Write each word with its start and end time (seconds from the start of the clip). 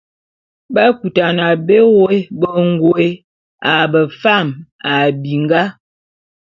B'akutane 0.73 1.35
n'a 1.39 1.49
bé 1.67 1.77
woé 1.95 2.17
bengôé 2.39 3.07
a 3.71 3.73
befam 3.91 4.47
a 4.91 4.93
binga. 5.21 5.63